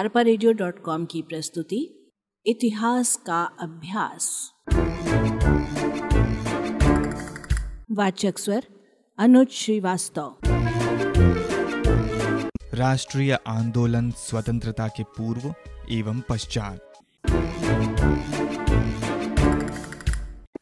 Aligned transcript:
अरपा 0.00 0.22
की 1.04 1.22
प्रस्तुति, 1.22 2.10
इतिहास 2.46 3.16
का 3.16 3.42
अभ्यास। 3.42 4.52
वाचक 7.90 8.38
स्वर, 8.38 8.66
अनुज 9.18 9.48
श्रीवास्तव। 9.48 10.36
राष्ट्रीय 12.74 13.38
आंदोलन 13.46 14.10
स्वतंत्रता 14.10 14.88
के 14.88 15.02
पूर्व 15.02 15.54
एवं 15.90 16.20
पश्चात। 16.20 16.92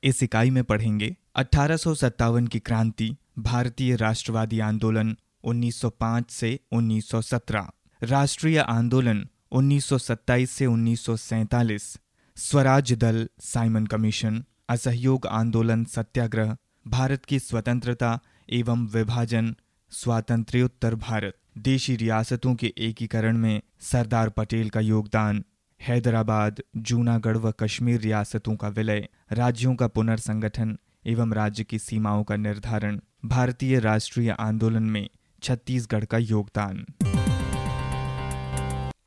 इस 0.05 0.23
इकाई 0.23 0.51
में 0.51 0.65
पढ़ेंगे 0.65 1.17
अठारह 1.37 1.77
सौ 1.77 1.95
सत्तावन 1.95 2.47
की 2.47 2.59
क्रांति, 2.59 3.17
भारतीय 3.39 3.97
राष्ट्रवादी 3.97 4.61
आंदोलन 4.61 5.17
1905 5.45 6.31
से 6.31 6.61
1917 6.73 7.71
राष्ट्रीय 8.03 8.59
आंदोलन 8.59 9.27
1927 9.53 10.47
से 10.47 10.67
1947 10.67 11.99
स्वराज 12.37 12.93
दल, 12.93 13.29
साइमन 13.41 13.87
कमीशन, 13.87 14.45
असहयोग 14.69 15.27
आंदोलन 15.27 15.85
सत्याग्रह, 15.85 16.57
भारत 16.89 17.25
की 17.25 17.39
स्वतंत्रता 17.39 18.19
एवं 18.51 18.87
विभाजन, 18.87 19.55
स्वातंत्र्योत्तर 19.91 20.95
भारत, 20.95 21.35
देशी 21.59 21.97
रियासतों 21.97 22.55
के 22.55 22.73
एकीकरण 22.79 23.37
में 23.37 23.61
सरदार 23.81 24.29
पटेल 24.29 24.71
का 24.71 24.81
योगदान, 24.81 25.45
हैदराबाद, 25.81 26.63
जूनागढ़ 26.77 27.37
व 27.37 27.53
कश्मीर 27.53 28.01
रियासतों 28.01 28.57
का 28.57 28.69
विलय, 28.69 29.09
राज्यों 29.33 29.75
का 29.75 29.87
पुनर्संगठन 29.87 30.79
एवं 31.07 31.33
राज्य 31.33 31.65
की 31.65 31.79
सीमाओं 31.79 32.25
का 32.25 32.37
निर्धारण, 32.37 33.01
भारतीय 33.25 33.79
राष्ट्रीय 33.81 34.31
आंदोलन 34.31 34.83
में 34.83 35.09
छत्तीसगढ़ 35.43 36.05
का 36.05 36.19
योगदान। 36.19 36.87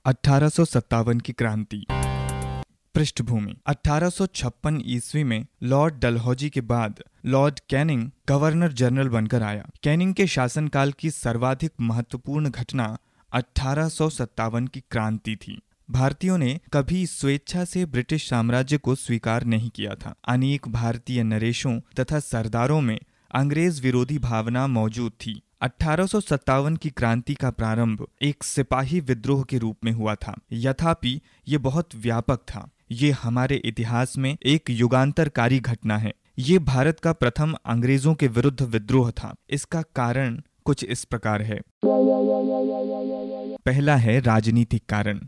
अठारह 0.05 0.49
सौ 0.49 0.65
सत्तावन 0.65 1.19
की 1.19 1.33
क्रांति। 1.33 1.85
पृष्ठभूमि। 2.95 3.55
1856 3.67 4.81
ईस्वी 4.85 5.23
में 5.23 5.45
लॉर्ड 5.63 5.93
डलहौजी 5.93 6.49
के 6.49 6.61
बाद 6.61 7.03
लॉर्ड 7.25 7.59
कैनिंग 7.69 8.11
गवर्नर 8.29 8.71
जनरल 8.73 9.09
बनकर 9.09 9.43
आया। 9.43 9.69
कैनिंग 9.83 10.13
के 10.13 10.27
शासनकाल 10.27 10.91
की 10.91 11.11
सर्वाधिक 11.11 11.71
महत्वपूर्ण 11.81 12.49
घटना 12.49 12.97
अठारह 13.33 13.89
सौ 13.89 14.09
सत्तावन 14.09 14.67
की 14.67 14.79
क्रांति 14.79 15.35
थी। 15.35 15.61
भारतीयों 15.91 16.37
ने 16.37 16.59
कभी 16.73 17.05
स्वेच्छा 17.05 17.65
से 17.65 17.85
ब्रिटिश 17.85 18.29
साम्राज्य 18.29 18.77
को 18.77 18.95
स्वीकार 18.95 19.43
नहीं 19.43 19.69
किया 19.69 19.95
था। 19.95 20.15
अनेक 20.27 20.67
भारतीय 20.67 21.23
नरेशों 21.23 21.79
तथा 21.99 22.19
सरदारों 22.19 22.81
में 22.81 22.99
अंग्रेज़ 23.31 23.81
विरोधी 23.81 24.19
भावना 24.19 24.67
मौजूद 24.67 25.11
थी। 25.11 25.41
अठारह 25.61 26.05
सौ 26.05 26.19
सत्तावन 26.19 26.75
की 26.75 26.89
क्रांति 26.89 27.33
का 27.33 27.51
प्रारंभ 27.51 28.07
एक 28.21 28.43
सिपाही 28.43 28.99
विद्रोह 28.99 29.43
के 29.43 29.57
रूप 29.57 29.77
में 29.83 29.91
हुआ 29.91 30.15
था। 30.15 30.39
यथापि 30.51 31.21
ये 31.47 31.57
बहुत 31.57 31.89
व्यापक 31.95 32.37
था। 32.37 32.69
ये 32.91 33.11
हमारे 33.11 33.55
इतिहास 33.55 34.17
में 34.17 34.37
एक 34.45 34.69
युगांतरकारी 34.69 35.59
घटना 35.59 35.97
है। 35.97 36.13
ये 36.39 36.59
भारत 36.59 36.99
का 36.99 37.13
प्रथम 37.13 37.55
अंग्रेज़ों 37.65 38.15
के 38.15 38.27
विरुद्ध 38.27 38.61
विद्रोह 38.61 39.11
था। 39.11 39.35
इसका 39.49 39.81
कारण 39.81 40.41
कुछ 40.65 40.83
इस 40.83 41.05
प्रकार 41.05 41.41
है। 41.41 41.61
पहला 43.65 43.95
है 43.95 44.19
राजनीतिक 44.19 44.85
कारण। 44.89 45.27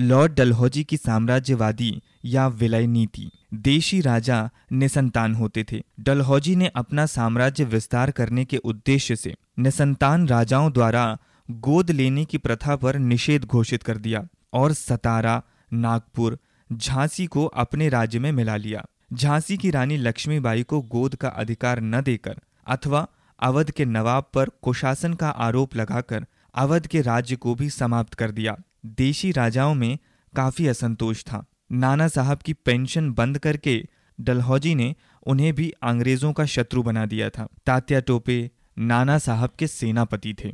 लॉर्ड 0.00 0.32
डलहौजी 0.32 0.84
की 0.84 0.96
साम्राज्यवादी 0.96 2.02
या 2.24 2.46
विलय 2.48 2.86
नीति। 2.86 3.30
देशी 3.54 4.00
राजा 4.00 4.50
निसंतान 4.72 5.34
होते 5.34 5.64
थे। 5.72 5.82
डलहौजी 6.00 6.56
ने 6.56 6.66
अपना 6.66 7.06
साम्राज्य 7.06 7.64
विस्तार 7.64 8.10
करने 8.10 8.44
के 8.44 8.56
उद्देश्य 8.56 9.16
से 9.16 9.34
निसंतान 9.58 10.28
राजाओं 10.28 10.72
द्वारा 10.72 11.18
गोद 11.50 11.90
लेने 11.90 12.24
की 12.24 12.38
प्रथा 12.38 12.76
पर 12.76 12.98
निषेध 12.98 13.44
घोषित 13.44 13.82
कर 13.82 13.96
दिया 13.96 14.26
और 14.52 14.72
सतारा, 14.72 15.42
नागपुर, 15.72 16.38
झांसी 16.72 17.26
को 17.26 17.44
अपने 17.44 17.88
राज्य 17.88 18.18
में 18.18 18.32
मिला 18.32 18.56
लिया। 18.56 18.84
झांसी 19.12 19.56
की 19.56 19.70
रानी 19.70 19.96
लक्ष्मीबाई 19.96 20.62
को 20.62 20.80
गोद 20.82 21.14
का 21.14 21.28
अधिकार 21.28 21.80
न 21.80 22.02
देकर 22.02 22.40
अथवा 22.66 23.06
अवध 23.40 23.70
के 23.70 23.84
नवाब 23.84 24.24
पर 24.34 24.48
कुशासन 24.62 25.14
का 25.14 25.28
आरोप 25.28 25.76
लगाकर 25.76 26.26
अवध 26.54 26.86
के 26.86 27.02
राज्य 27.02 27.36
को 27.36 27.54
भी 27.54 27.70
समाप्त 27.70 28.14
कर 28.14 28.30
दिया। 28.30 28.56
देशी 28.96 29.32
राजाओं 29.32 29.74
में 29.74 29.98
काफ़ी 30.36 30.66
असंतोष 30.66 31.22
था। 31.22 31.44
नाना 31.72 32.08
साहब 32.08 32.38
की 32.38 32.52
पेंशन 32.52 33.12
बंद 33.12 33.38
करके 33.38 33.86
डलहौजी 34.20 34.74
ने 34.74 34.94
उन्हें 35.26 35.54
भी 35.54 35.70
अंग्रेज़ों 35.82 36.32
का 36.32 36.44
शत्रु 36.44 36.82
बना 36.82 37.06
दिया 37.06 37.30
था। 37.30 37.48
तात्या 37.66 38.00
टोपे 38.00 38.50
नाना 38.78 39.18
साहब 39.18 39.50
के 39.58 39.66
सेनापति 39.66 40.34
थे। 40.34 40.52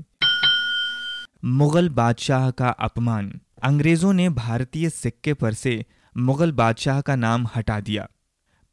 मुगल 1.44 1.88
बादशाह 1.88 2.50
का 2.50 2.68
अपमान। 2.68 3.40
अंग्रेज़ों 3.62 4.12
ने 4.12 4.28
भारतीय 4.28 4.90
सिक्के 4.90 5.34
पर 5.34 5.52
से 5.52 5.86
मुगल 6.16 6.52
बादशाह 6.52 7.00
का 7.00 7.16
नाम 7.16 7.48
हटा 7.56 7.80
दिया। 7.80 8.08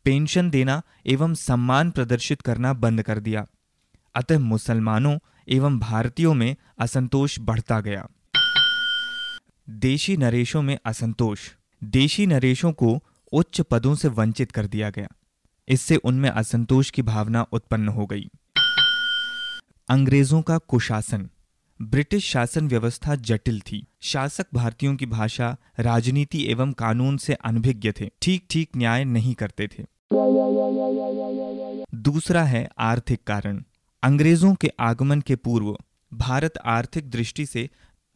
पेंशन 0.06 0.50
देना 0.50 0.82
एवं 1.06 1.34
सम्मान 1.34 1.92
प्रदर्शित 1.92 2.42
करना 2.42 2.74
बंद 2.74 3.02
कर 3.02 3.20
दिया। 3.20 3.46
अतः 4.16 4.40
मुसलमानों 4.40 5.18
एवं 5.50 5.80
भारतीयों 5.80 6.34
में 6.34 6.56
असंतोष 6.80 7.40
बढ़ता 7.40 7.80
गया। 7.80 8.08
देशी 9.72 10.18
नरेशों 10.18 10.62
में 10.62 10.78
असंतोष। 10.86 11.40
देशी 11.84 12.26
नरेशों 12.26 12.72
को 12.72 13.00
उच्च 13.32 13.62
पदों 13.62 13.96
से 13.96 14.08
वंचित 14.08 14.52
कर 14.52 14.68
दिया 14.68 14.90
गया। 14.90 15.08
इससे 15.68 15.96
उनमें 15.96 16.30
असंतोष 16.30 16.90
की 16.90 17.02
भावना 17.02 17.46
उत्पन्न 17.52 17.88
हो 17.88 18.06
गई। 18.06 18.30
अंग्रेज़ों 19.90 20.42
का 20.42 20.58
कुशासन। 20.58 21.30
ब्रिटिश 21.82 22.26
शासन 22.26 22.68
व्यवस्था 22.68 23.16
जटिल 23.16 23.60
थी। 23.60 23.88
शासक 24.02 24.46
भारतीयों 24.54 24.96
की 24.96 25.06
भाषा, 25.06 25.58
राजनीति 25.80 26.52
एवं 26.52 26.72
कानून 26.72 27.18
से 27.18 27.34
अनभिज्ञ 27.34 27.92
थे। 27.92 28.10
ठीक 28.22 28.46
ठीक 28.50 28.70
न्याय 28.78 29.04
नहीं 29.04 29.34
करते 29.34 29.68
थे। 29.68 29.84
दूसरा 31.96 32.44
है 32.44 32.70
आर्थिक 32.78 33.24
कारण। 33.28 33.64
अंग्रेज़ों 34.04 34.56
के 34.56 34.72
आगमन 34.80 35.22
के 35.22 35.36
पूर्व, 35.36 35.78
भारत 36.14 36.54
आर्थिक 36.66 37.10
दृष्टि 37.10 37.46
से 37.46 37.70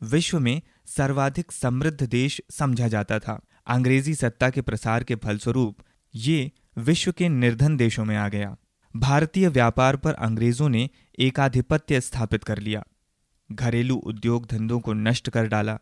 विश्व 0.03 0.39
में 0.39 0.61
सर्वाधिक 0.85 1.51
समृद्ध 1.51 2.09
देश 2.09 2.41
समझा 2.51 2.88
जाता 2.88 3.19
था। 3.19 3.41
अंग्रेज़ी 3.68 4.16
सत्ता 4.16 4.50
के 4.50 4.62
प्रसार 4.62 5.03
के 5.03 5.16
फलस्वरूप 5.16 5.78
ये 6.16 6.51
विश्व 6.78 7.12
के 7.12 7.29
निर्धन 7.29 7.78
देशों 7.78 8.06
में 8.06 8.18
आ 8.18 8.29
गया। 8.29 8.57
भारतीय 8.95 9.47
व्यापार 9.47 9.95
पर 9.95 10.13
अंग्रेज़ों 10.13 10.69
ने 10.69 10.90
एकाधिपत्य 11.19 12.01
स्थापित 12.01 12.44
कर 12.44 12.59
लिया। 12.59 12.84
घरेलू 13.51 13.95
उद्योग 13.95 14.45
धंधों 14.45 14.79
को 14.79 14.94
नष्ट 14.94 15.29
कर 15.29 15.47
डाला। 15.47 15.79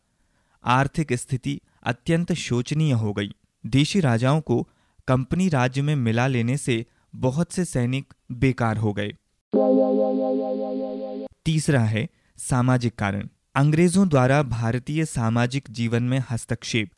आर्थिक 0.64 1.14
स्थिति 1.14 1.62
अत्यंत 1.84 2.34
शोचनीय 2.34 2.92
हो 2.92 3.14
गई। 3.14 3.36
देशी 3.66 4.00
राजाओं 4.00 4.42
को 4.42 4.68
कंपनी 5.08 5.50
राज्य 5.50 5.82
में 5.82 5.96
मिला 5.96 6.28
लेने 6.28 6.58
से 6.58 6.86
बहुत 7.16 7.52
से 7.52 7.66
सैनिक 7.66 8.14
बेकार 8.32 8.78
हो 8.78 8.94
गए। 8.94 9.14
तीसरा 11.46 11.82
है 11.82 12.08
सामाजिक 12.38 12.96
कारण। 12.96 13.30
अंग्रेज़ों 13.56 14.10
द्वारा 14.10 14.44
भारतीय 14.44 15.06
सामाजिक 15.06 15.64
जीवन 15.70 16.04
में 16.04 16.24
हस्तक्षेप। 16.32 16.90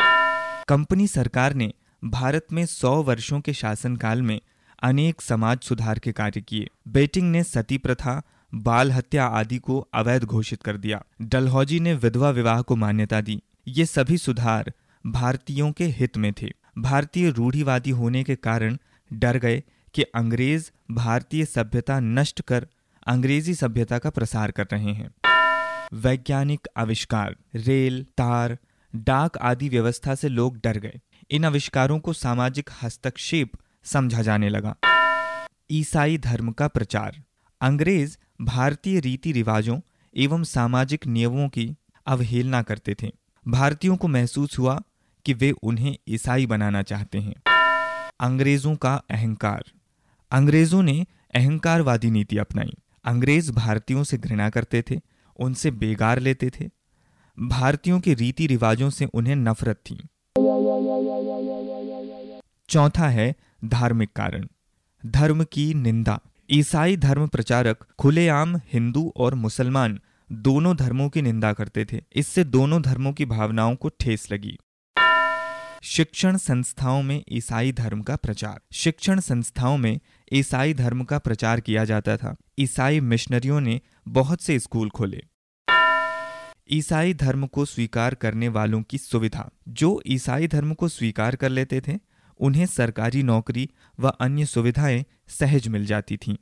कंपनी 0.68 1.08
सरकार 1.08 1.54
ने 1.54 1.74
भारत 2.06 2.48
में 2.52 2.66
सौ 2.66 3.04
वर्षों 3.04 3.40
के 3.40 3.54
शासनकाल 3.54 4.22
में 4.22 4.42
अनेक 4.84 5.22
समाज 5.22 5.60
सुधार 5.60 6.00
के 6.00 6.12
कार्य 6.12 6.42
किए। 6.42 6.70
बेटिंग 6.88 7.32
ने 7.32 7.44
सती 7.44 7.78
प्रथा, 7.78 8.22
बाल 8.56 8.92
हत्या 8.92 9.26
आदि 9.26 9.58
को 9.58 9.88
अवैध 9.94 10.24
घोषित 10.24 10.64
कर 10.64 10.78
दिया। 10.78 11.04
डलहौजी 11.22 11.80
ने 11.80 11.94
विधवा 11.94 12.30
विवाह 12.30 12.62
को 12.62 12.76
मान्यता 12.76 13.22
दी। 13.22 13.42
ये 13.68 13.86
सभी 13.86 14.18
सुधार 14.18 14.74
भारतीयों 15.08 15.72
के 15.72 15.86
हित 15.86 16.18
में 16.18 16.34
थे। 16.42 16.52
भारतीय 16.78 17.30
रूढ़िवादी 17.30 17.90
होने 17.90 18.24
के 18.24 18.36
कारण 18.36 18.78
डर 19.14 19.38
गए 19.38 19.64
कि 19.94 20.02
अंग्रेज़ 20.02 20.72
भारतीय 20.92 21.46
सभ्यता 21.46 22.00
नष्ट 22.00 22.42
कर 22.42 22.68
अंग्रेज़ी 23.08 23.56
सभ्यता 23.56 23.98
का 23.98 24.10
प्रसार 24.10 24.52
कर 24.52 24.68
रहे 24.74 24.94
हैं। 24.94 25.12
वैज्ञानिक 25.93 26.67
आविष्कार, 26.78 27.35
रेल, 27.55 28.03
तार, 28.03 28.58
डाक 28.96 29.37
आदि 29.37 29.70
व्यवस्था 29.70 30.16
से 30.16 30.29
लोग 30.29 30.58
डर 30.58 30.78
गए। 30.78 30.99
इन 31.32 31.46
आविष्कारों 31.46 31.99
को 31.99 32.14
सामाजिक 32.14 32.70
हस्तक्षेप 32.84 33.52
समझा 33.84 34.22
जाने 34.22 34.49
लगा। 34.49 34.76
ईसाई 35.72 36.17
धर्म 36.17 36.52
का 36.52 36.67
प्रचार। 36.67 37.23
अंग्रेज़ 37.61 38.17
भारतीय 38.41 38.99
रीति 38.99 39.32
रिवाजों 39.32 39.79
एवं 40.17 40.43
सामाजिक 40.43 41.08
नियमों 41.08 41.49
की 41.49 41.76
अवहेलना 42.05 42.61
करते 42.61 42.96
थे। 43.02 43.11
भारतीयों 43.47 43.97
को 43.97 44.08
महसूस 44.08 44.59
हुआ 44.59 44.81
कि 45.26 45.34
वे 45.34 45.52
उन्हें 45.52 45.97
ईसाई 46.08 46.46
बनाना 46.46 46.81
चाहते 46.81 47.17
हैं। 47.17 47.35
अंग्रेज़ों 48.20 48.76
का 48.76 48.96
अहंकार। 48.96 49.64
अंग्रेज़ों 50.31 50.84
ने 50.84 51.05
अहंकारवादी 51.35 52.11
नीति 52.11 52.38
अपनाई। 52.38 52.73
अंग्रेज़ 53.05 53.52
भारतीयों 53.52 54.03
से 54.03 54.17
घृणा 54.17 54.49
करते 54.49 54.81
थे। 54.81 54.99
उनसे 55.40 55.72
बेगार 55.72 56.20
लेते 56.20 56.49
थे। 56.49 56.70
भारतीयों 57.40 57.99
के 57.99 58.14
रीति 58.14 58.47
रिवाजों 58.47 58.90
से 58.90 59.05
उन्हें 59.05 59.35
नफरत 59.35 59.76
थी। 59.76 60.08
चौथा 62.70 63.09
है 63.09 63.35
धार्मिक 63.66 64.09
कारण। 64.16 64.47
धर्म 65.05 65.43
की 65.43 65.73
निंदा। 65.73 66.20
ईसाई 66.52 66.97
धर्म 66.97 67.28
प्रचारक, 67.28 67.85
खुलेआम 67.99 68.58
हिंदू 68.58 69.14
और 69.17 69.35
मुसलमान 69.35 69.99
दोनों 70.32 70.76
धर्मों 70.76 71.09
की 71.09 71.22
निंदा 71.22 71.53
करते 71.53 71.85
थे। 71.85 72.02
इससे 72.16 72.43
दोनों 72.43 72.81
धर्मों 72.81 73.14
की 73.14 73.26
भावनाओं 73.26 73.76
को 73.76 73.90
ठेस 73.99 74.31
लगी। 74.31 74.58
शिक्षण 75.84 76.38
संस्थाओं 76.38 77.02
में 77.02 77.23
ईसाई 77.31 77.72
धर्म 77.72 78.02
का 78.02 78.16
प्रचार। 78.16 78.61
शिक्षण 78.73 79.20
संस्थाओं 79.20 79.78
में 79.78 79.99
ईसाई 80.34 80.74
धर्म 80.74 81.04
का 81.04 81.20
प्रचार 81.20 81.60
किया 81.60 81.86
जाता 81.86 82.18
था। 82.18 82.36
ईसाई 82.60 83.00
मिशनरियों 83.00 83.62
ने 83.62 83.82
बहुत 84.08 84.42
से 84.42 84.60
स्कूल 84.60 84.90
खोले। 84.90 85.24
ईसाई 86.72 87.14
धर्म 87.14 87.48
को 87.48 87.66
स्वीकार 87.66 88.16
करने 88.16 88.48
वालों 88.48 88.82
की 88.82 88.98
सुविधा। 88.98 89.50
जो 89.68 90.02
ईसाई 90.08 90.48
धर्म 90.48 90.74
को 90.74 90.88
स्वीकार 90.88 91.36
कर 91.36 91.50
लेते 91.50 91.82
थे, 91.82 92.00
उन्हें 92.40 92.66
सरकारी 92.66 93.24
नौकरी 93.24 93.70
व 94.00 94.08
अन्य 94.08 94.46
सुविधाएँ 94.46 95.06
सहज 95.28 95.68
मिल 95.68 95.86
जाती 95.86 96.18
थीं। 96.18 96.36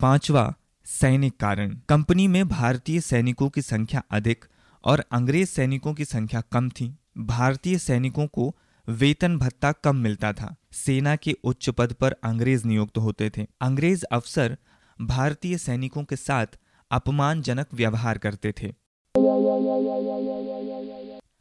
पांचवा, 0.00 0.54
सैनिक 0.84 1.36
कारण। 1.40 1.78
कंपनी 1.88 2.28
में 2.28 2.48
भारतीय 2.48 3.00
सैनिकों 3.00 3.48
की 3.48 3.62
संख्या 3.62 4.02
अधिक 4.10 4.44
और 4.84 5.04
अंग्रेज़ 5.12 5.48
सैनिकों 5.48 5.94
की 5.94 6.04
संख्या 6.04 6.42
कम 6.52 6.68
थी। 6.68 6.96
भारतीय 7.18 7.78
सैनिकों 7.78 8.26
को 8.26 8.54
वेतन 8.88 9.38
भत्ता 9.38 9.72
कम 9.72 9.96
मिलता 9.96 10.32
था। 10.32 10.56
सेना 10.72 11.16
के 11.16 11.36
उच्च 11.44 11.70
पद 11.70 11.92
पर 11.92 12.12
अंग्रेज़ 12.12 12.66
नियुक्त 12.66 12.98
होते 12.98 13.30
थे। 13.30 13.46
अंग्रेज़ 13.60 14.04
अफसर 14.04 14.56
भारतीय 15.00 15.58
सैनिकों 15.58 16.04
के 16.04 16.16
साथ 16.16 16.46
अपमानजनक 16.90 17.66
व्यवहार 17.74 18.18
करते 18.18 18.52
थे। 18.52 18.72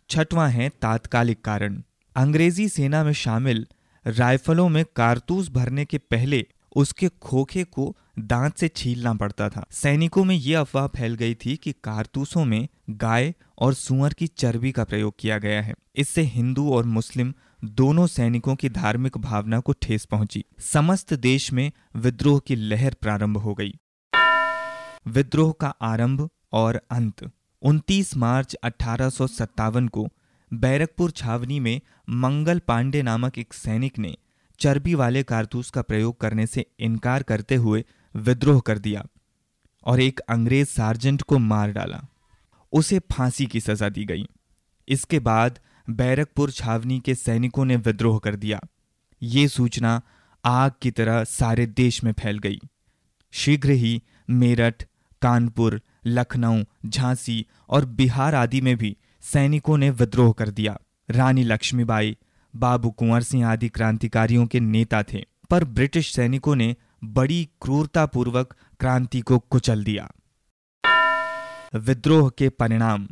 छठवां 0.10 0.52
है 0.52 0.70
तात्कालिक 0.70 1.42
कारण। 1.42 1.82
अंग्रेज़ी 2.16 2.70
सेना 2.70 3.04
में 3.04 3.14
शामिल 3.14 3.68
राइफलों 4.08 4.70
में 4.70 4.86
कारतूस 4.96 5.50
भरने 5.50 5.86
के 5.86 5.98
पहले 5.98 6.46
उसके 6.76 7.08
खोखे 7.08 7.64
को 7.64 7.98
दांत 8.20 8.58
से 8.58 8.68
छीलना 8.68 9.14
पड़ता 9.14 9.50
था। 9.50 9.66
सैनिकों 9.72 10.24
में 10.24 10.36
यह 10.36 10.60
अफवाह 10.60 10.88
फैल 10.88 11.16
गई 11.16 11.36
थी 11.36 11.56
कि 11.56 11.72
कारतूसों 11.72 12.46
में 12.46 12.68
गाय 12.90 13.34
और 13.58 13.74
सुअर 13.74 14.14
की 14.14 14.28
चर्बी 14.28 14.72
का 14.72 14.84
प्रयोग 14.84 15.16
किया 15.20 15.38
गया 15.38 15.62
है। 15.62 15.76
इससे 15.96 16.22
हिंदू 16.22 16.72
और 16.74 16.86
मुस्लिम 16.86 17.34
दोनों 17.66 18.08
सैनिकों 18.08 18.56
की 18.56 18.70
धार्मिक 18.70 19.18
भावना 19.18 19.60
को 19.60 19.74
ठेस 19.82 20.06
पहुँची। 20.06 20.46
समस्त 20.60 21.14
देश 21.14 21.54
में 21.54 21.72
विद्रोह 21.96 22.40
की 22.40 22.56
लहर 22.56 22.96
प्रारंभ 23.02 23.38
हो 23.38 23.54
गई। 23.54 23.74
विद्रोह 25.08 25.52
का 25.60 25.68
आरंभ 25.68 26.30
और 26.54 26.82
अंत। 26.92 27.32
29 27.62 28.18
मार्च 28.18 28.54
अठारह 28.54 29.12
को 29.88 30.08
बैरकपुर 30.54 31.12
छावनी 31.12 31.60
में 31.60 31.82
मंगल 32.10 32.60
पांडे 32.60 33.02
नामक 33.02 33.38
एक 33.38 33.54
सैनिक 33.54 34.00
ने 34.00 34.18
चर्बी 34.60 34.96
वाले 34.96 35.24
कारतूस 35.24 35.70
का 35.70 35.82
प्रयोग 35.82 36.20
करने 36.20 36.48
से 36.48 36.66
इनकार 36.80 37.24
करते 37.24 37.56
हुए 37.56 37.86
विद्रोह 38.16 38.60
कर 38.60 38.78
दिया 38.78 39.06
और 39.86 40.02
एक 40.02 40.20
अंग्रेज़ 40.20 40.68
सार्जेंट 40.68 41.22
को 41.22 41.38
मार 41.38 41.72
डाला। 41.72 42.04
उसे 42.72 43.00
फांसी 43.00 43.46
की 43.46 43.60
सजा 43.60 43.90
दी 43.90 44.06
गई। 44.06 44.28
इसके 44.88 45.20
बाद 45.20 45.60
बैरकपुर 45.90 46.52
छावनी 46.52 47.00
के 47.00 47.16
सैनिकों 47.16 47.66
ने 47.66 47.76
विद्रोह 47.76 48.20
कर 48.20 48.36
दिया। 48.36 48.60
ये 49.22 49.48
सूचना 49.48 50.02
आग 50.46 50.72
की 50.82 50.92
तरह 50.92 51.24
सारे 51.24 51.66
देश 51.66 52.04
में 52.04 52.14
फैल 52.14 52.40
गई। 52.40 52.60
शीघ्र 53.32 53.70
ही 53.70 54.04
मेरठ, 54.30 54.84
कानपुर, 55.22 55.82
लखनऊ, 56.06 56.64
झांसी 56.86 57.46
और 57.70 57.86
बिहार 57.86 58.36
आदि 58.36 58.62
में 58.62 58.78
भी 58.78 58.98
सैनिकों 59.22 59.78
ने 59.78 59.90
विद्रोह 59.90 60.34
कर 60.34 60.50
दिया। 60.50 60.80
रानी 61.10 61.44
लक्ष्मीबाई, 61.44 62.18
बाबू 62.56 62.92
कुंवर 62.92 63.24
सिंह 63.24 63.48
आदि 63.48 63.70
क्रांतिकारियों 63.70 64.48
के 64.48 64.60
नेता 64.60 65.04
थे, 65.04 65.26
पर 65.50 65.64
ब्रिटिश 65.64 66.14
सैनिकों 66.16 66.56
ने 66.56 66.76
बड़ी 67.04 67.50
क्रूरतापूर्वक 67.62 68.56
क्रांति 68.80 69.22
को 69.22 69.40
कुचल 69.40 69.84
दिया। 69.84 70.12
विद्रोह 71.76 72.30
के 72.30 72.50
परिणाम। 72.50 73.08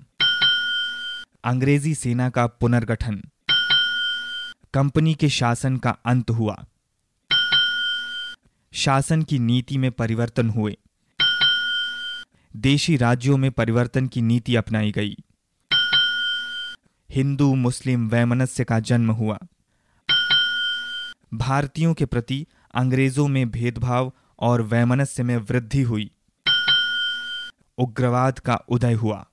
अंग्रेज़ी 1.43 1.95
सेना 1.95 2.29
का 2.29 2.47
पुनर्गठन। 2.47 3.23
कंपनी 4.73 5.13
के 5.13 5.29
शासन 5.29 5.77
का 5.77 5.89
अंत 5.89 6.29
हुआ। 6.29 6.65
शासन 8.73 9.23
की 9.23 9.39
नीति 9.39 9.77
में 9.77 9.91
परिवर्तन 9.91 10.49
हुए। 10.49 10.77
देशी 12.55 12.97
राज्यों 12.97 13.37
में 13.37 13.51
परिवर्तन 13.51 14.07
की 14.07 14.21
नीति 14.21 14.55
अपनाई 14.55 14.91
गई। 14.91 15.15
हिंदू, 17.11 17.55
मुस्लिम, 17.55 18.09
वैमनस्य 18.09 18.63
का 18.63 18.79
जन्म 18.79 19.11
हुआ। 19.11 19.39
भारतीयों 21.33 21.93
के 21.93 22.05
प्रति 22.05 22.47
अंग्रेज़ों 22.75 23.27
में 23.27 23.51
भेदभाव 23.51 24.13
और 24.39 24.61
वैमनस्य 24.61 25.23
में 25.23 25.37
वृद्धि 25.37 25.81
हुई। 25.81 26.11
उग्रवाद 27.77 28.39
का 28.39 28.55
उदय 28.55 28.93
हुआ। 28.93 29.25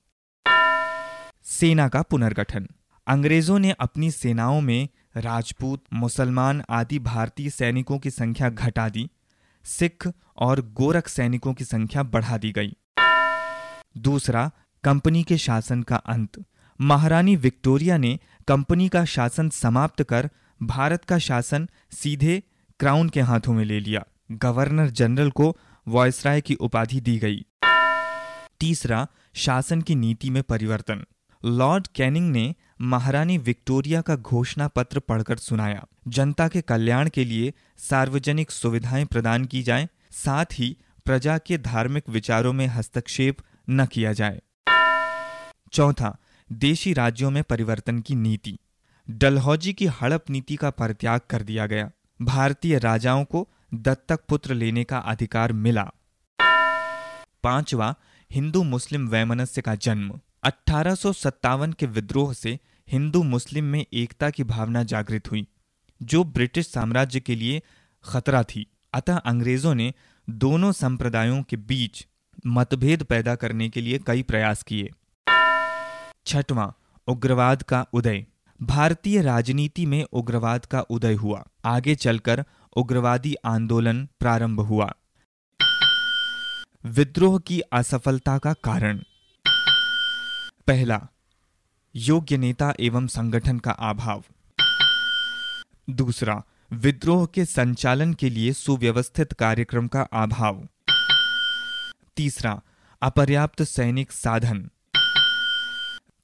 सेना 1.44 1.88
का 1.88 2.02
पुनर्गठन। 2.02 2.68
अंग्रेज़ों 3.06 3.58
ने 3.58 3.70
अपनी 3.70 4.10
सेनाओं 4.10 4.60
में 4.60 4.88
राजपूत, 5.16 5.84
मुसलमान 5.92 6.62
आदि 6.70 6.98
भारतीय 6.98 7.50
सैनिकों 7.50 7.98
की 7.98 8.10
संख्या 8.10 8.48
घटा 8.48 8.88
दी। 8.88 9.10
सिख 9.64 10.12
और 10.36 10.60
गोरख 10.60 11.08
सैनिकों 11.08 11.54
की 11.54 11.64
संख्या 11.64 12.02
बढ़ा 12.02 12.38
दी 12.38 12.52
गई। 12.52 12.76
दूसरा, 13.98 14.50
कंपनी 14.84 15.22
के 15.22 15.38
शासन 15.38 15.82
का 15.82 15.96
अंत। 15.96 16.44
महारानी 16.80 17.36
विक्टोरिया 17.36 17.96
ने 17.96 18.18
कंपनी 18.48 18.88
का 18.88 19.04
शासन 19.04 19.48
समाप्त 19.48 20.02
कर, 20.02 20.30
भारत 20.62 21.04
का 21.04 21.18
शासन 21.18 21.68
सीधे 21.90 22.42
क्राउन 22.82 23.08
के 23.08 23.20
हाथों 23.20 23.52
में 23.54 23.64
ले 23.64 23.80
लिया। 23.80 24.04
गवर्नर 24.32 24.90
जनरल 24.90 25.30
को 25.30 25.56
वॉयसराय 25.88 26.40
की 26.40 26.54
उपाधि 26.54 27.00
दी 27.00 27.18
गई। 27.18 27.46
तीसरा 28.60 29.06
शासन 29.34 29.82
की 29.82 29.94
नीति 29.94 30.30
में 30.30 30.42
परिवर्तन। 30.42 31.04
लॉर्ड 31.44 31.86
कैनिंग 31.86 32.32
ने 32.32 32.54
महारानी 32.80 33.38
विक्टोरिया 33.38 34.00
का 34.00 34.16
घोषणा 34.16 34.68
पत्र 34.68 34.98
पढ़कर 34.98 35.36
सुनाया। 35.36 35.86
जनता 36.08 36.48
के 36.48 36.60
कल्याण 36.60 37.08
के 37.08 37.24
लिए 37.24 37.54
सार्वजनिक 37.78 38.50
सुविधाएँ 38.50 39.04
प्रदान 39.04 39.44
की 39.44 39.62
जाएँ, 39.62 39.88
साथ 40.10 40.44
ही 40.52 40.76
प्रजा 41.04 41.38
के 41.38 41.58
धार्मिक 41.58 42.08
विचारों 42.08 42.52
में 42.52 42.66
हस्तक्षेप 42.66 43.36
न 43.70 43.86
किया 43.86 44.12
जाए। 44.12 44.42
चौथा 45.72 46.18
देशी 46.52 46.92
राज्यों 46.92 47.30
में 47.30 47.42
परिवर्तन 47.42 48.00
की 48.00 48.14
नीति। 48.14 48.58
डलहौजी 49.10 49.72
की 49.72 49.86
हड़प 49.86 50.30
नीति 50.30 50.56
का 50.56 50.70
परित्याग 50.70 51.20
कर 51.30 51.42
दिया 51.42 51.66
गया। 51.66 51.90
भारतीय 52.22 52.78
राजाओं 52.78 53.24
को 53.24 53.48
दत्तक 53.74 54.20
पुत्र 54.28 54.54
लेने 54.54 54.84
का 54.84 54.98
अधिकार 54.98 55.52
मिला। 55.52 55.90
पांचवा, 57.42 57.94
हिंदू 58.32 58.62
मुस्लिम 58.62 59.08
वैमनस्य 59.08 59.62
का 59.62 59.74
जन्म। 59.74 60.20
अठारह 60.42 60.94
सौ 60.94 61.12
सत्तावन 61.12 61.72
के 61.72 61.86
विद्रोह 61.86 62.32
से 62.32 62.58
हिंदू 62.88 63.22
मुस्लिम 63.22 63.64
में 63.64 63.86
एकता 63.92 64.30
की 64.30 64.44
भावना 64.44 64.82
जागृत 64.82 65.30
हुई, 65.30 65.46
जो 66.02 66.24
ब्रिटिश 66.24 66.66
साम्राज्य 66.66 67.20
के 67.20 67.34
लिए 67.34 67.62
खतरा 68.04 68.42
थी। 68.42 68.66
अतः 68.92 69.16
अंग्रेज़ों 69.16 69.74
ने 69.74 69.94
दोनों 70.30 70.72
संप्रदायों 70.72 71.42
के 71.42 71.56
बीच 71.56 72.06
मतभेद 72.46 73.02
पैदा 73.02 73.34
करने 73.34 73.68
के 73.68 73.80
लिए 73.80 73.98
कई 73.98 74.22
प्रयास 74.22 74.62
किए। 74.62 74.90
छठवां, 76.26 76.70
उग्रवाद 77.06 77.62
का 77.62 77.86
उदय। 77.92 78.26
भारतीय 78.62 79.22
राजनीति 79.22 79.86
में 79.86 80.04
उग्रवाद 80.12 80.66
का 80.66 80.80
उदय 80.80 81.14
हुआ। 81.14 81.44
आगे 81.64 81.94
चलकर 81.94 82.44
उग्रवादी 82.76 83.34
आंदोलन 83.34 84.06
प्रारंभ 84.06 84.60
हुआ। 84.60 84.92
विद्रोह 86.84 87.38
की 87.38 87.60
असफलता 87.60 88.38
का 88.38 88.52
कारण। 88.52 89.02
पहला, 90.66 91.06
योग्य 91.96 92.36
नेता 92.36 92.74
एवं 92.80 93.06
संगठन 93.06 93.58
का 93.58 93.70
अभाव। 93.70 94.24
दूसरा, 95.90 96.42
विद्रोह 96.72 97.26
के 97.26 97.44
संचालन 97.44 98.14
के 98.14 98.30
लिए 98.30 98.52
सुव्यवस्थित 98.52 99.32
कार्यक्रम 99.32 99.88
का 99.88 100.02
अभाव। 100.02 100.68
तीसरा, 102.16 102.60
अपर्याप्त 103.02 103.62
सैनिक 103.62 104.12
साधन। 104.12 104.70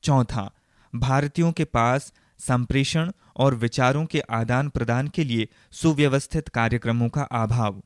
चौथा, 0.02 0.50
भारतीयों 0.94 1.52
के 1.52 1.64
पास 1.64 2.12
संप्रेषण 2.38 3.12
और 3.36 3.54
विचारों 3.54 4.06
के 4.06 4.20
आदान 4.20 4.68
प्रदान 4.68 5.08
के 5.08 5.24
लिए 5.24 5.48
सुव्यवस्थित 5.72 6.48
कार्यक्रमों 6.48 7.08
का 7.08 7.22
अभाव। 7.22 7.82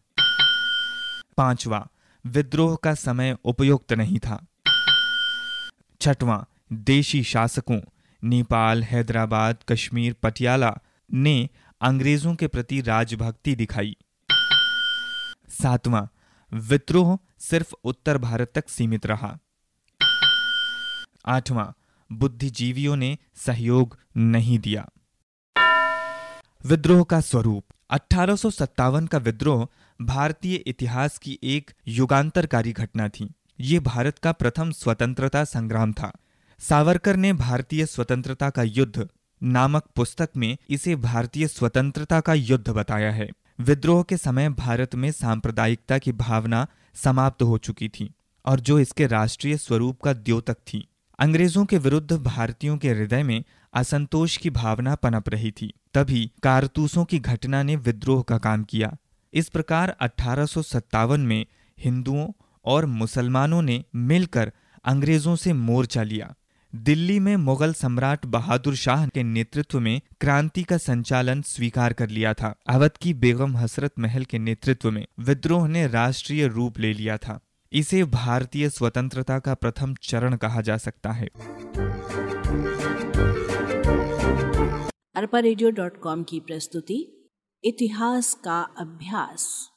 पांचवा, 1.37 1.89
विद्रोह 2.27 2.77
का 2.77 2.95
समय 2.95 3.37
उपयुक्त 3.45 3.93
नहीं 3.93 4.19
था। 4.19 4.47
छठवां, 6.01 6.43
देशी 6.73 7.23
शासकों, 7.23 7.81
नेपाल, 8.25 8.83
हैदराबाद, 8.83 9.57
कश्मीर, 9.69 10.17
पटियाला 10.23 10.79
ने 11.13 11.49
अंग्रेज़ों 11.81 12.35
के 12.35 12.47
प्रति 12.47 12.81
राजभक्ति 12.81 13.55
दिखाई। 13.55 13.97
सातवां, 15.49 16.07
विद्रोह 16.59 17.19
सिर्फ़ 17.39 17.75
उत्तर 17.85 18.19
भारत 18.19 18.53
तक 18.55 18.69
सीमित 18.69 19.07
रहा। 19.07 19.39
आठवां 21.27 21.82
बुद्धिजीवियों 22.13 22.97
ने 22.97 23.19
सहयोग 23.37 23.99
नहीं 24.17 24.59
दिया। 24.59 24.89
विद्रोह 26.67 27.05
का 27.05 27.21
स्वरूप। 27.21 27.65
अठारह 27.91 28.37
का 29.07 29.19
विद्रोह 29.19 29.69
भारतीय 30.03 30.55
इतिहास 30.55 31.19
की 31.19 31.39
एक 31.43 31.71
युगांतरकारी 31.89 32.73
घटना 32.73 33.09
थी। 33.09 33.33
ये 33.61 33.79
भारत 33.79 34.19
का 34.19 34.33
प्रथम 34.33 34.71
स्वतंत्रता 34.71 35.45
संग्राम 35.45 35.93
था। 35.93 36.13
सावरकर 36.59 37.17
ने 37.17 37.33
भारतीय 37.33 37.87
स्वतंत्रता 37.87 38.51
का 38.51 38.63
युद्ध 38.63 39.09
नामक 39.43 39.85
पुस्तक 39.97 40.31
में 40.37 40.57
इसे 40.71 40.97
भारतीय 40.97 41.49
स्वतंत्रता 41.49 42.21
का 42.21 42.35
युद्ध 42.35 42.69
बताया 42.69 43.13
है। 43.13 43.29
विद्रोह 43.61 44.03
के 44.03 44.17
समय 44.17 44.49
भारत 44.49 44.95
में 44.95 45.13
सांप्रदायिकता 45.13 45.99
की 45.99 46.13
भावना 46.13 46.67
समाप्त 46.95 47.43
हो 47.43 47.59
चुकी 47.59 47.89
थी 47.89 48.15
और 48.47 48.61
जो 48.61 48.79
इसके 48.79 49.07
राष्ट्रीय 49.07 49.57
स्वरूप 49.57 50.01
का 50.01 50.13
द्योतक 50.13 50.55
थी। 50.55 50.89
अंग्रेज़ों 51.19 51.65
के 51.65 51.79
विरुद्ध 51.79 52.13
भारतीयों 52.13 52.79
के 52.79 52.91
हृदय 52.91 53.23
में 53.23 53.45
असंतोष 53.75 54.37
की 54.37 54.51
भावना 54.51 54.95
पनप 54.95 55.29
रही 55.29 55.51
थी। 55.51 55.73
तभी 55.95 56.31
कारतूसों 56.43 57.05
की 57.05 57.19
घटना 57.19 57.63
ने 57.63 57.77
विद्रोह 57.77 58.23
का 58.23 58.39
काम 58.39 58.65
किया। 58.65 58.97
इस 59.33 59.49
प्रकार 59.49 59.97
अठारह 60.01 60.47
सौ 60.47 60.63
सत्तावन 60.63 61.21
में 61.21 61.47
हिंदुओं 61.79 62.29
और 62.65 62.87
मुसलमानों 62.87 63.63
ने 63.63 63.85
मिलकर 63.95 64.53
अंग्रेज़ों 64.85 65.37
से 65.37 65.53
मोर्चा 65.53 66.03
लिया। 66.03 66.35
दिल्ली 66.75 67.19
में 67.21 67.37
मुगल 67.37 67.73
सम्राट 67.73 68.27
बहादुर 68.27 68.75
शाह 68.75 69.07
के 69.07 69.23
नेतृत्व 69.23 69.81
में 69.81 70.01
क्रांति 70.21 70.63
का 70.63 70.77
संचालन 70.77 71.43
स्वीकार 71.43 71.93
कर 71.93 72.09
लिया 72.09 72.35
था। 72.35 72.55
अवध 72.69 72.91
की 73.01 73.15
बेगम 73.15 73.57
हसरत 73.57 73.93
महल 73.99 74.25
के 74.25 74.39
नेतृत्व 74.39 74.91
में 74.91 75.07
विद्रोह 75.19 75.69
ने 75.69 75.87
राष्ट्रीय 75.87 76.47
रूप 76.47 76.79
ले 76.79 76.93
लिया 76.93 77.17
था। 77.17 77.41
इसे 77.75 78.05
भारतीय 78.05 78.69
स्वतंत्रता 78.71 79.39
का 79.39 79.55
प्रथम 79.55 79.95
चरण 80.03 80.37
कहा 80.37 80.61
जा 80.61 80.77
सकता 80.77 81.11
है। 81.11 81.27
अरपा 85.17 85.39
रेडियो 85.39 85.71
डॉट 85.71 86.01
कॉम 86.01 86.23
की 86.23 86.41
प्रस्तुति, 86.41 87.31
इतिहास 87.65 88.35
का 88.35 88.61
अभ्यास। 88.61 89.69